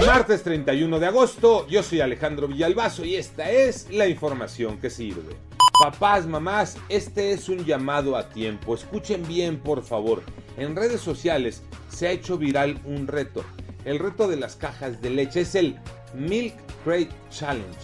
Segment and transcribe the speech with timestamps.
[0.00, 5.36] Martes 31 de agosto, yo soy Alejandro Villalbazo y esta es la información que sirve.
[5.80, 8.74] Papás, mamás, este es un llamado a tiempo.
[8.74, 10.22] Escuchen bien, por favor.
[10.56, 13.44] En redes sociales se ha hecho viral un reto
[13.84, 15.42] el reto de las cajas de leche.
[15.42, 15.76] Es el
[16.14, 16.54] Milk
[16.84, 17.78] Crate Challenge.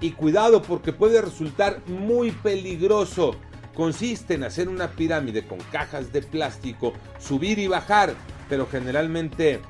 [0.00, 3.36] Y cuidado porque puede resultar muy peligroso.
[3.74, 8.14] Consiste en hacer una pirámide con cajas de plástico, subir y bajar,
[8.48, 9.60] pero generalmente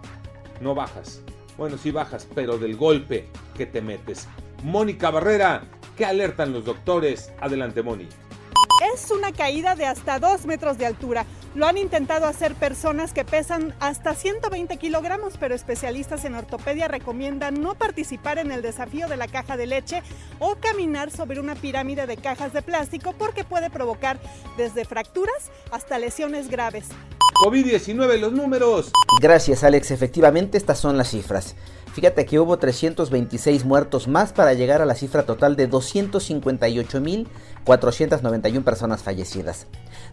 [0.60, 1.20] no bajas.
[1.60, 4.26] Bueno, sí bajas, pero del golpe que te metes.
[4.62, 7.30] Mónica Barrera, ¿qué alertan los doctores?
[7.38, 8.08] Adelante, Moni.
[8.94, 11.26] Es una caída de hasta 2 metros de altura.
[11.54, 17.60] Lo han intentado hacer personas que pesan hasta 120 kilogramos, pero especialistas en ortopedia recomiendan
[17.60, 20.02] no participar en el desafío de la caja de leche
[20.38, 24.18] o caminar sobre una pirámide de cajas de plástico porque puede provocar
[24.56, 26.88] desde fracturas hasta lesiones graves.
[27.40, 28.92] COVID-19, los números.
[29.22, 31.54] Gracias Alex, efectivamente estas son las cifras.
[31.94, 39.02] Fíjate que hubo 326 muertos más para llegar a la cifra total de 258.491 personas
[39.02, 39.66] fallecidas.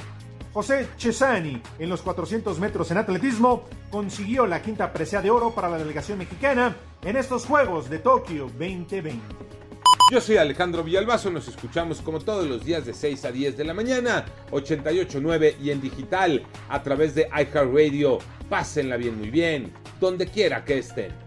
[0.53, 5.67] José Chesani, en los 400 metros en atletismo, consiguió la quinta presea de oro para
[5.67, 9.19] la delegación mexicana en estos Juegos de Tokio 2020.
[10.11, 13.63] Yo soy Alejandro Villalbazo, nos escuchamos como todos los días de 6 a 10 de
[13.63, 18.19] la mañana, 88.9 y en digital a través de iHeartRadio.
[18.47, 21.22] Pásenla bien, muy bien, donde quiera que estén.